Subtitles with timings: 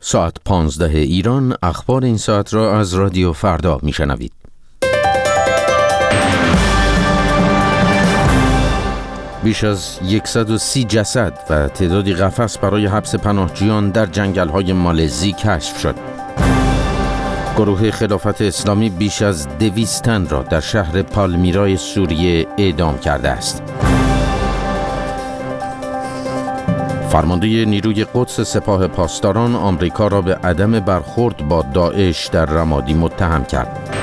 [0.00, 4.32] ساعت پانزده ایران اخبار این ساعت را از رادیو فردا میشنوید.
[9.42, 15.78] بیش از 130 جسد و تعدادی قفس برای حبس پناهجویان در جنگل های مالزی کشف
[15.78, 15.94] شد.
[17.56, 23.62] گروه خلافت اسلامی بیش از دویست تن را در شهر پالمیرای سوریه اعدام کرده است.
[27.08, 33.44] فرمانده نیروی قدس سپاه پاسداران آمریکا را به عدم برخورد با داعش در رمادی متهم
[33.44, 33.96] کرد.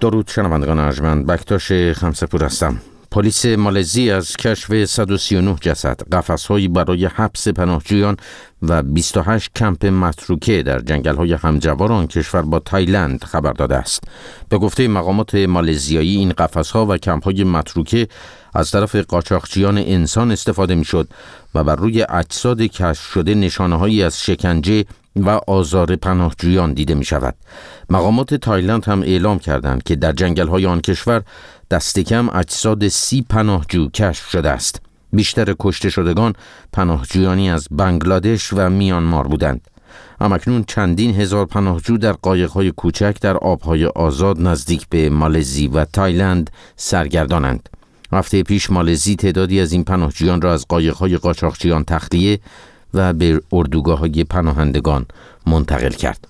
[0.00, 2.76] درود شنوندگان ارجمند بکتاش خمسپور هستم
[3.14, 8.16] پلیس مالزی از کشف 139 جسد قفسهایی برای حبس پناهجویان
[8.62, 14.04] و 28 کمپ متروکه در جنگل های همجوار آن کشور با تایلند خبر داده است.
[14.48, 18.08] به گفته مقامات مالزیایی این قفس ها و کمپ های متروکه
[18.54, 21.08] از طرف قاچاقچیان انسان استفاده می شد
[21.54, 24.84] و بر روی اجساد کشف شده نشانه هایی از شکنجه
[25.16, 27.34] و آزار پناهجویان دیده می شود.
[27.90, 31.22] مقامات تایلند هم اعلام کردند که در جنگل های آن کشور
[31.70, 34.80] دست کم اجساد سی پناهجو کشف شده است.
[35.12, 36.32] بیشتر کشته شدگان
[36.72, 39.60] پناهجویانی از بنگلادش و میانمار بودند.
[40.20, 46.50] هم‌اکنون چندین هزار پناهجو در قایقهای کوچک در آبهای آزاد نزدیک به مالزی و تایلند
[46.76, 47.68] سرگردانند.
[48.12, 52.40] هفته پیش مالزی تعدادی از این پناهجویان را از قایقهای قاچاقچیان تخلیه
[52.94, 55.06] و به اردوگاه های پناهندگان
[55.46, 56.28] منتقل کرد.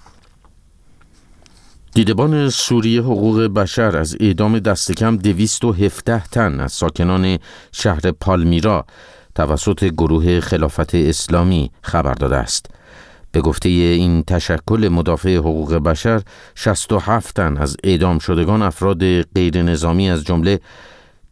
[1.94, 7.38] دیدبان سوریه حقوق بشر از اعدام دست کم 217 تن از ساکنان
[7.72, 8.86] شهر پالمیرا
[9.34, 12.66] توسط گروه خلافت اسلامی خبر داده است.
[13.32, 16.22] به گفته این تشکل مدافع حقوق بشر
[16.54, 20.60] 67 تن از اعدام شدگان افراد غیر نظامی از جمله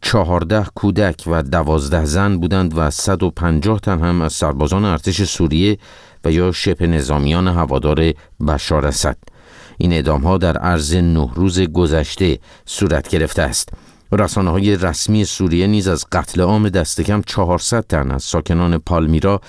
[0.02, 5.78] چهارده کودک و دوازده زن بودند و 150 تن هم از سربازان ارتش سوریه
[6.24, 8.12] و یا شبه نظامیان هوادار
[8.48, 9.16] بشار اسد.
[9.78, 13.68] این اعدام ها در عرض نه روز گذشته صورت گرفته است.
[14.12, 19.40] رسانه های رسمی سوریه نیز از قتل عام دست کم 400 تن از ساکنان پالمیرا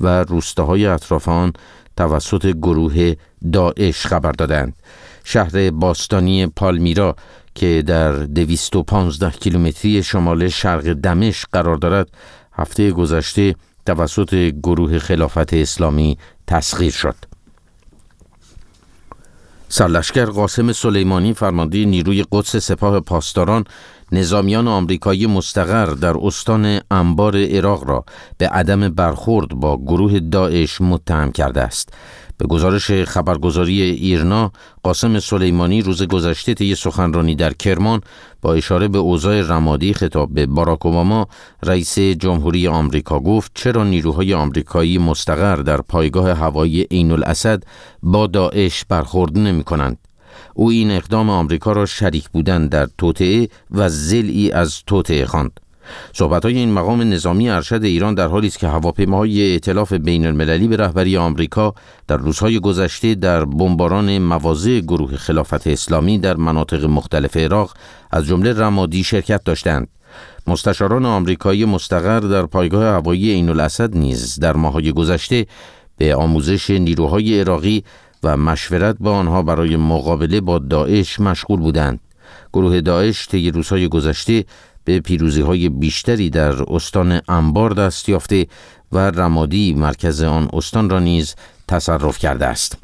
[0.00, 1.52] و روستاهای اطراف آن
[1.96, 3.14] توسط گروه
[3.52, 4.76] داعش خبر دادند.
[5.24, 7.16] شهر باستانی پالمیرا
[7.54, 12.08] که در 215 کیلومتری شمال شرق دمشق قرار دارد
[12.52, 13.54] هفته گذشته
[13.86, 17.14] توسط گروه خلافت اسلامی تسخیر شد.
[19.68, 23.64] سرلشکر قاسم سلیمانی فرمانده نیروی قدس سپاه پاسداران
[24.12, 28.04] نظامیان آمریکایی مستقر در استان انبار عراق را
[28.38, 31.92] به عدم برخورد با گروه داعش متهم کرده است
[32.40, 34.52] به گزارش خبرگزاری ایرنا
[34.82, 38.00] قاسم سلیمانی روز گذشته طی سخنرانی در کرمان
[38.42, 41.28] با اشاره به اوضاع رمادی خطاب به باراک اوباما
[41.62, 47.62] رئیس جمهوری آمریکا گفت چرا نیروهای آمریکایی مستقر در پایگاه هوایی عین الاسد
[48.02, 49.98] با داعش برخورد نمی کنند.
[50.54, 55.60] او این اقدام آمریکا را شریک بودن در توطعه و زلی از توطعه خواند.
[56.12, 60.68] صحبت های این مقام نظامی ارشد ایران در حالی است که هواپیماهای ائتلاف بین المللی
[60.68, 61.74] به رهبری آمریکا
[62.08, 67.74] در روزهای گذشته در بمباران مواضع گروه خلافت اسلامی در مناطق مختلف عراق
[68.10, 69.88] از جمله رمادی شرکت داشتند.
[70.46, 75.46] مستشاران آمریکایی مستقر در پایگاه هوایی عین الاسد نیز در ماههای گذشته
[75.96, 77.84] به آموزش نیروهای عراقی
[78.22, 82.00] و مشورت با آنها برای مقابله با داعش مشغول بودند.
[82.52, 84.44] گروه داعش طی روزهای گذشته
[84.84, 88.46] به پیروزی های بیشتری در استان انبار دست یافته
[88.92, 91.34] و رمادی مرکز آن استان را نیز
[91.68, 92.78] تصرف کرده است.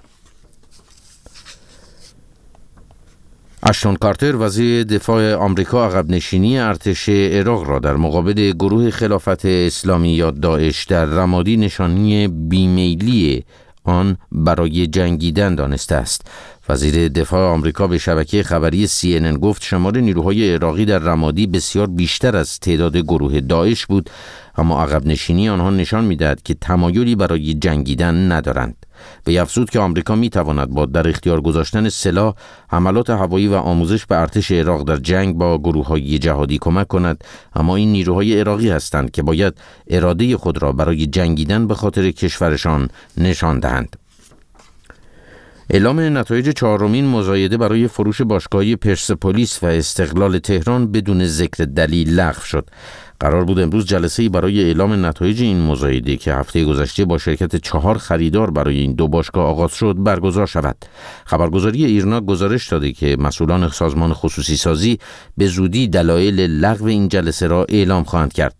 [3.63, 10.13] اشتون کارتر وزیر دفاع آمریکا عقب نشینی ارتش عراق را در مقابل گروه خلافت اسلامی
[10.13, 13.45] یا داعش در رمادی نشانی بیمیلی
[13.85, 16.23] آن برای جنگیدن دانسته است
[16.69, 22.37] وزیر دفاع آمریکا به شبکه خبری CNN گفت شمار نیروهای عراقی در رمادی بسیار بیشتر
[22.37, 24.11] از تعداد گروه داعش بود
[24.57, 28.87] اما عقب نشینی آنها نشان می‌دهد که تمایلی برای جنگیدن ندارند.
[29.27, 32.35] و افزود که آمریکا می تواند با در اختیار گذاشتن سلاح
[32.69, 37.25] حملات هوایی و آموزش به ارتش عراق در جنگ با گروه های جهادی کمک کند
[37.55, 39.55] اما این نیروهای عراقی هستند که باید
[39.91, 43.97] اراده خود را برای جنگیدن به خاطر کشورشان نشان دهند.
[45.71, 52.41] اعلام نتایج چهارمین مزایده برای فروش باشگاهی پرسپولیس و استقلال تهران بدون ذکر دلیل لغو
[52.41, 52.71] شد.
[53.21, 57.99] قرار بود امروز جلسه برای اعلام نتایج این مزایده که هفته گذشته با شرکت چهار
[57.99, 60.77] خریدار برای این دو باشگاه آغاز شد برگزار شود.
[61.25, 64.99] خبرگزاری ایرنا گزارش داده که مسئولان سازمان خصوصی سازی
[65.37, 68.55] به زودی دلایل لغو این جلسه را اعلام خواهند کرد.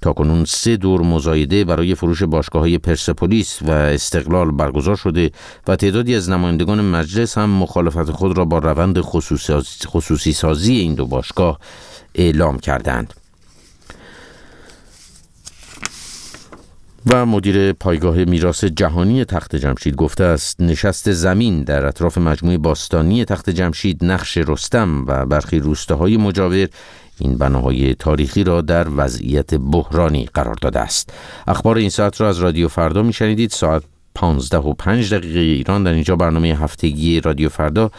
[0.00, 5.30] کنون سه دور مزایده برای فروش باشگاه های پرسپولیس و استقلال برگزار شده
[5.66, 9.00] و تعدادی از نمایندگان مجلس هم مخالفت خود را با روند
[9.86, 11.58] خصوصی سازی این دو باشگاه
[12.14, 13.14] اعلام کردند.
[17.06, 23.24] و مدیر پایگاه میراث جهانی تخت جمشید گفته است نشست زمین در اطراف مجموعه باستانی
[23.24, 26.68] تخت جمشید نقش رستم و برخی روستاهای مجاور
[27.18, 31.12] این بناهای تاریخی را در وضعیت بحرانی قرار داده است.
[31.46, 33.50] اخبار این ساعت را از رادیو فردا میشنیدید.
[33.50, 33.82] ساعت
[34.14, 35.84] 15 و 5 دقیقه ایران.
[35.84, 37.90] در اینجا برنامه هفتگی رادیو فردا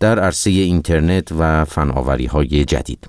[0.00, 3.08] در عرصه اینترنت و فناوری های جدید.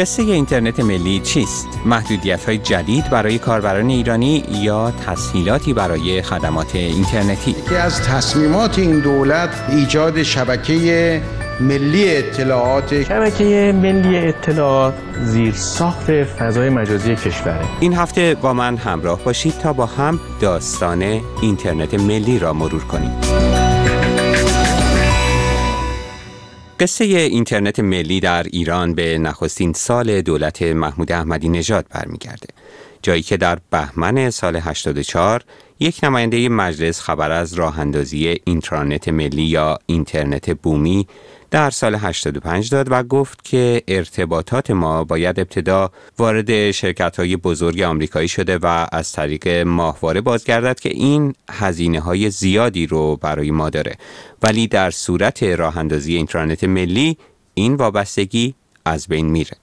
[0.00, 7.50] قصه اینترنت ملی چیست؟ محدودیت های جدید برای کاربران ایرانی یا تسهیلاتی برای خدمات اینترنتی؟
[7.50, 11.22] یکی از تصمیمات این دولت ایجاد شبکه
[11.60, 14.94] ملی اطلاعات شبکه ملی اطلاعات
[15.24, 21.20] زیر ساخت فضای مجازی کشوره این هفته با من همراه باشید تا با هم داستان
[21.42, 23.10] اینترنت ملی را مرور کنیم
[26.80, 32.48] قصه اینترنت ملی در ایران به نخستین سال دولت محمود احمدی نژاد برمیگرده.
[33.02, 35.44] جایی که در بهمن سال 84
[35.80, 41.06] یک نماینده مجلس خبر از راه اندازی اینترنت ملی یا اینترنت بومی
[41.50, 47.82] در سال 85 داد و گفت که ارتباطات ما باید ابتدا وارد شرکت های بزرگ
[47.82, 53.70] آمریکایی شده و از طریق ماهواره بازگردد که این هزینه های زیادی رو برای ما
[53.70, 53.96] داره.
[54.42, 57.16] ولی در صورت راه اندازی اینترنت ملی
[57.54, 58.54] این وابستگی
[58.84, 59.56] از بین میره.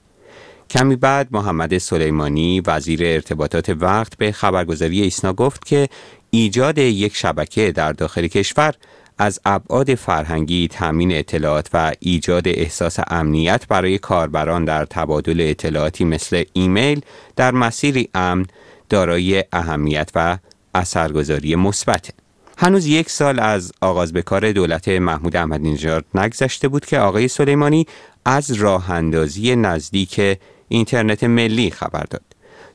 [0.70, 5.88] کمی بعد محمد سلیمانی وزیر ارتباطات وقت به خبرگزاری ایسنا گفت که
[6.30, 8.74] ایجاد یک شبکه در داخل کشور
[9.18, 16.44] از ابعاد فرهنگی تامین اطلاعات و ایجاد احساس امنیت برای کاربران در تبادل اطلاعاتی مثل
[16.52, 17.00] ایمیل
[17.36, 18.46] در مسیری امن
[18.88, 20.38] دارای اهمیت و
[20.74, 22.10] اثرگذاری مثبت
[22.58, 27.28] هنوز یک سال از آغاز به کار دولت محمود احمدی نژاد نگذشته بود که آقای
[27.28, 27.86] سلیمانی
[28.24, 30.38] از راه اندازی نزدیک
[30.68, 32.22] اینترنت ملی خبر داد.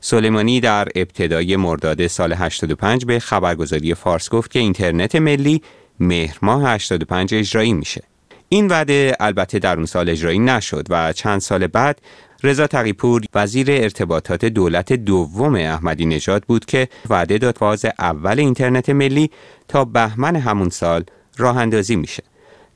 [0.00, 5.62] سلیمانی در ابتدای مرداد سال 85 به خبرگزاری فارس گفت که اینترنت ملی
[6.00, 8.02] مهر ماه 85 اجرایی میشه.
[8.48, 12.00] این وعده البته در اون سال اجرایی نشد و چند سال بعد
[12.42, 18.90] رضا تقیپور وزیر ارتباطات دولت دوم احمدی نژاد بود که وعده داد فاز اول اینترنت
[18.90, 19.30] ملی
[19.68, 21.04] تا بهمن همون سال
[21.36, 22.22] راه اندازی میشه.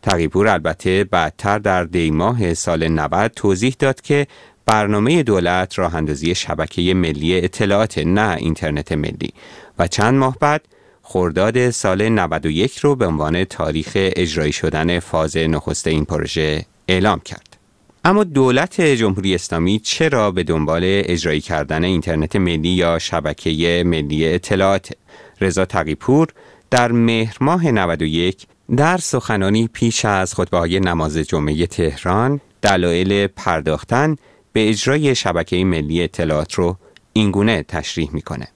[0.03, 4.27] تقیپور البته بعدتر در دیماه سال 90 توضیح داد که
[4.67, 9.33] برنامه دولت راه اندازی شبکه ملی اطلاعات نه اینترنت ملی
[9.79, 10.63] و چند ماه بعد
[11.11, 17.57] خرداد سال 91 رو به عنوان تاریخ اجرایی شدن فاز نخست این پروژه اعلام کرد.
[18.05, 24.93] اما دولت جمهوری اسلامی چرا به دنبال اجرایی کردن اینترنت ملی یا شبکه ملی اطلاعات
[25.41, 26.29] رضا تقیپور
[26.71, 28.47] در مهر ماه 91
[28.77, 34.17] در سخنانی پیش از خطبه های نماز جمعه تهران دلایل پرداختن
[34.53, 36.77] به اجرای شبکه ملی اطلاعات رو
[37.13, 38.49] اینگونه تشریح می‌کنه.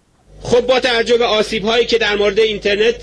[0.42, 2.94] خب با توجه به آسیب هایی که در مورد اینترنت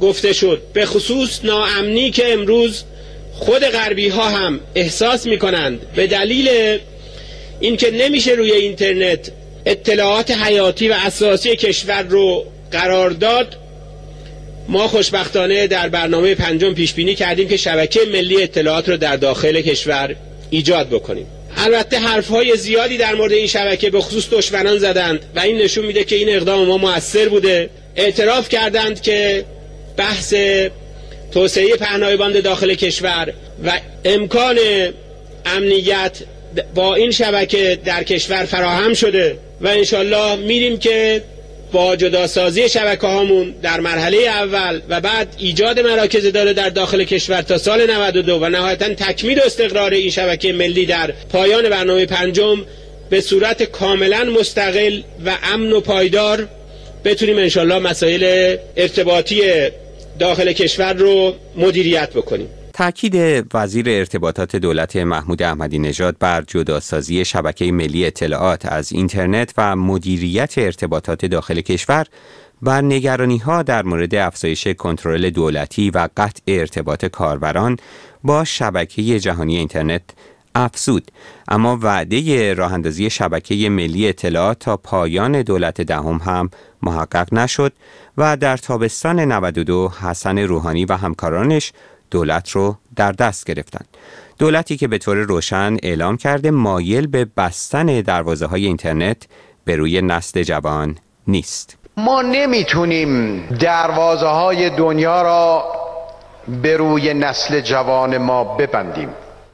[0.00, 2.84] گفته شد به خصوص ناامنی که امروز
[3.32, 6.78] خود غربی ها هم احساس می کنند به دلیل
[7.60, 9.30] اینکه نمیشه روی اینترنت
[9.66, 13.56] اطلاعات حیاتی و اساسی کشور رو قرار داد
[14.68, 19.60] ما خوشبختانه در برنامه پنجم پیش بینی کردیم که شبکه ملی اطلاعات رو در داخل
[19.60, 20.16] کشور
[20.50, 21.26] ایجاد بکنیم.
[21.56, 25.86] البته حرف های زیادی در مورد این شبکه به خصوص دشمنان زدند و این نشون
[25.86, 27.70] میده که این اقدام ما موثر بوده.
[27.96, 29.44] اعتراف کردند که
[29.96, 30.34] بحث
[31.32, 33.32] توسعه پهنای باند داخل کشور
[33.64, 34.58] و امکان
[35.46, 36.18] امنیت
[36.74, 41.22] با این شبکه در کشور فراهم شده و انشالله میریم که
[41.72, 47.42] با جداسازی شبکه هامون در مرحله اول و بعد ایجاد مراکز داره در داخل کشور
[47.42, 52.64] تا سال 92 و نهایتا تکمیل و استقرار این شبکه ملی در پایان برنامه پنجم
[53.10, 56.48] به صورت کاملا مستقل و امن و پایدار
[57.04, 59.42] بتونیم انشالله مسائل ارتباطی
[60.18, 62.48] داخل کشور رو مدیریت بکنیم.
[62.80, 69.76] تاکید وزیر ارتباطات دولت محمود احمدی نژاد بر جداسازی شبکه ملی اطلاعات از اینترنت و
[69.76, 72.06] مدیریت ارتباطات داخل کشور
[72.62, 77.76] و نگرانی ها در مورد افزایش کنترل دولتی و قطع ارتباط کاربران
[78.24, 80.02] با شبکه جهانی اینترنت
[80.54, 81.10] افزود.
[81.48, 86.50] اما وعده راه اندازی شبکه ملی اطلاعات تا پایان دولت دهم هم
[86.82, 87.72] محقق نشد
[88.16, 91.72] و در تابستان 92 حسن روحانی و همکارانش
[92.10, 93.88] دولت رو در دست گرفتند.
[94.38, 99.26] دولتی که به طور روشن اعلام کرده مایل به بستن دروازه های اینترنت
[99.64, 101.76] به روی نسل جوان نیست.
[101.96, 105.64] ما نمی‌تونیم دروازه های دنیا را
[106.62, 109.08] به روی نسل جوان ما ببندیم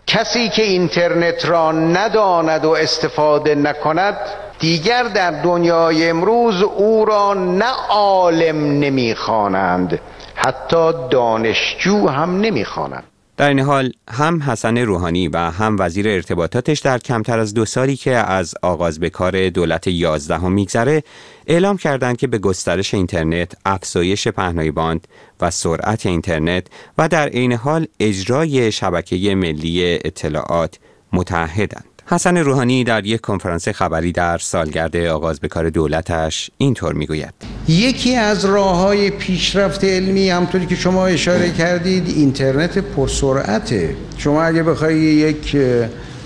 [0.07, 4.17] کسی که اینترنت را نداند و استفاده نکند
[4.59, 10.01] دیگر در دنیای امروز او را نه عالم نمی‌خوانند
[10.37, 13.05] حتی دانشجو هم نمی‌خوانند
[13.37, 17.97] در این حال هم حسن روحانی و هم وزیر ارتباطاتش در کمتر از دو سالی
[17.97, 21.03] که از آغاز به کار دولت یازدهم میگذره
[21.47, 25.09] اعلام کردند که به گسترش اینترنت، افزایش پهنای باند
[25.41, 26.67] و سرعت اینترنت
[26.99, 30.79] و در عین حال اجرای شبکه ملی اطلاعات
[31.13, 31.96] متحدند.
[32.09, 37.35] حسن روحانی در یک کنفرانس خبری در سالگرد آغاز به کار دولتش اینطور می‌گوید.
[37.69, 44.63] یکی از راه های پیشرفت علمی همطوری که شما اشاره کردید اینترنت پرسرعته شما اگه
[44.63, 45.57] بخوای یک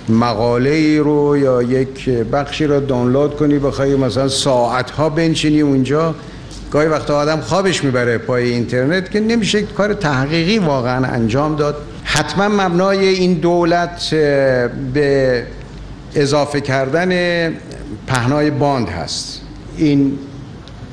[0.09, 6.15] مقاله رو یا یک بخشی رو دانلود کنی بخوای مثلا ساعت ها بنشینی اونجا
[6.71, 11.77] گاهی وقتا آدم خوابش می‌بره پای اینترنت که نمیشه کار تحقیقی واقعا انجام داد.
[12.05, 14.15] حتما مبنای این دولت
[14.95, 15.47] به
[16.15, 17.11] اضافه کردن
[18.07, 19.41] پهنای باند هست.
[19.77, 20.19] این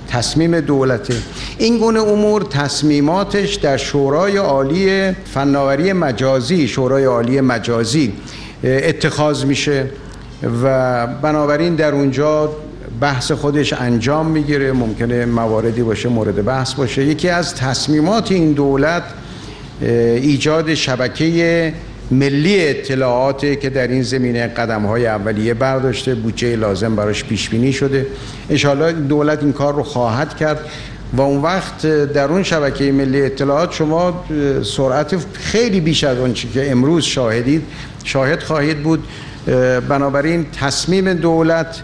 [0.09, 1.13] تصمیم دولته.
[1.57, 8.13] این گونه امور تصمیماتش در شورای عالی فناوری مجازی شورای عالی مجازی
[8.63, 9.89] اتخاذ میشه
[10.63, 12.49] و بنابراین در اونجا
[13.01, 14.71] بحث خودش انجام می‌گیره.
[14.71, 17.05] ممکنه مواردی باشه مورد بحث باشه.
[17.05, 19.03] یکی از تصمیمات این دولت
[19.81, 21.73] ایجاد شبکه
[22.11, 27.73] ملی اطلاعات که در این زمینه قدم های اولیه برداشته بودجه لازم براش پیش بینی
[27.73, 28.07] شده.
[28.49, 30.59] انشاءالله دولت این کار رو خواهد کرد
[31.13, 34.23] و اون وقت در اون شبکه ملی اطلاعات شما
[34.63, 37.63] سرعت خیلی بیش از اون که امروز شاهدید
[38.03, 39.03] شاهد خواهید بود.
[39.89, 41.81] بنابراین تصمیم دولت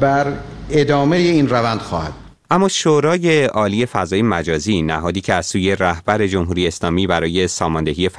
[0.00, 0.26] بر
[0.70, 6.66] ادامه این روند خواهد اما شورای عالی فضای مجازی نهادی که از سوی رهبر جمهوری
[6.66, 8.10] اسلامی برای ساماندهی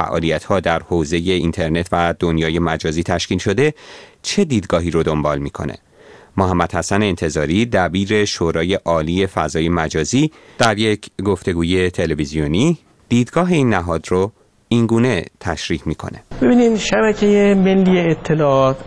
[0.49, 3.73] ها در حوزه اینترنت و دنیای مجازی تشکیل شده
[4.21, 5.77] چه دیدگاهی رو دنبال می‌کنه؟
[6.37, 12.77] محمد حسن انتظاری دبیر شورای عالی فضای مجازی در یک گفتگوی تلویزیونی
[13.09, 14.31] دیدگاه این نهاد رو
[14.71, 16.19] اینگونه تشریح می‌کنه.
[16.41, 18.77] ببینید شبکه ملی اطلاعات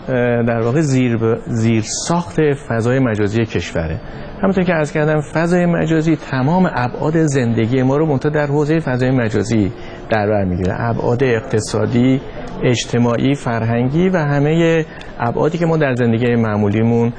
[0.46, 2.36] در واقع زیر, زیر ساخت
[2.68, 4.00] فضای مجازی کشوره.
[4.42, 9.10] همونطور که از کردم فضای مجازی تمام ابعاد زندگی ما رو منتها در حوزه فضای
[9.10, 9.72] مجازی
[10.10, 10.74] در بر می‌گیره.
[10.78, 12.20] ابعاد اقتصادی
[12.64, 14.84] اجتماعی فرهنگی و همه
[15.20, 17.12] ابعادی که ما در زندگی معمولیمون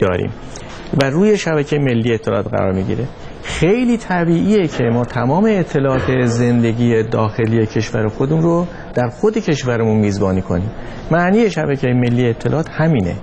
[0.00, 0.30] داریم.
[1.02, 3.04] و روی شبکه ملی اطلاعات قرار می‌گیره.
[3.60, 10.42] خیلی طبیعیه که ما تمام اطلاعات زندگی داخلی کشور خودمون رو در خود کشورمون میزبانی
[10.42, 10.70] کنیم.
[11.10, 13.14] معنی شبکه ملی اطلاعات همینه.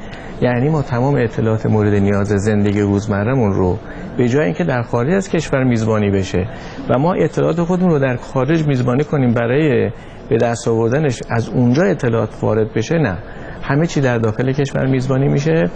[0.42, 3.78] یعنی ما تمام اطلاعات مورد نیاز زندگی روزمرهمون رو
[4.18, 6.48] به جای اینکه در خارج از کشور میزبانی بشه
[6.90, 9.92] و ما اطلاعات خودمون رو در خارج میزبانی کنیم برای
[10.30, 13.18] به دست آوردنش از اونجا اطلاعات وارد بشه نه.
[13.62, 15.70] همه چی در داخل کشور میزبانی میشه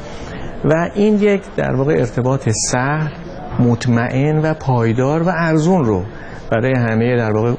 [0.66, 3.31] و این یک در واقع ارتباط سهل
[3.62, 6.04] مطمئن و پایدار و ارزون رو
[6.52, 7.54] برای همه در واقع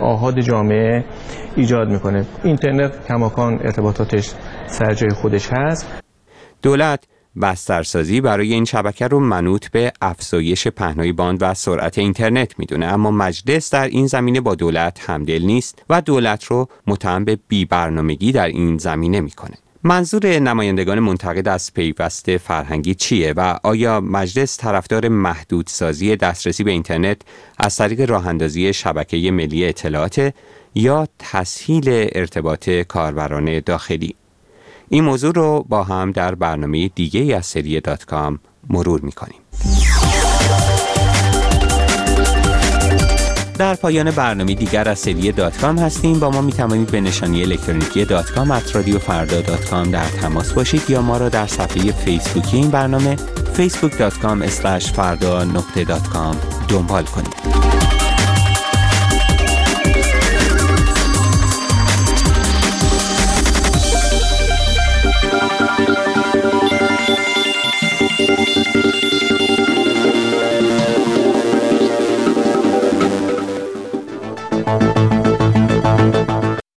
[0.00, 1.04] آهاد جامعه
[1.56, 2.26] ایجاد می‌کنه.
[2.44, 4.32] اینترنت کماکان ارتباطاتش
[4.66, 6.02] سر جای خودش هست.
[6.62, 7.04] دولت
[7.42, 13.10] بسترسازی برای این شبکه رو منوط به افزایش پهنای باند و سرعت اینترنت می‌دونه اما
[13.10, 18.32] مجلس در این زمینه با دولت همدل نیست و دولت رو متهم به بی برنامگی
[18.32, 19.54] در این زمینه می‌کنه.
[19.86, 27.22] منظور نمایندگان منتقد از پیوست فرهنگی چیه و آیا مجلس طرفدار محدودسازی دسترسی به اینترنت
[27.58, 30.34] از طریق راه اندازی شبکه ملی اطلاعات
[30.74, 34.14] یا تسهیل ارتباط کاربران داخلی؟
[34.88, 38.38] این موضوع رو با هم در برنامه دیگه از سری دات کام
[38.70, 39.43] مرور می‌کنیم.
[43.58, 46.18] در پایان برنامه دیگر از سری دات کام هستیم.
[46.18, 50.90] با ما می توانید به نشانی الکترونیکی dotcom at radiofarda dot com در تماس باشید
[50.90, 53.16] یا ما را در صفحه فیسبوکی این برنامه
[53.56, 56.02] facebook.com فردا نقطه دات
[56.68, 57.73] دنبال کنید.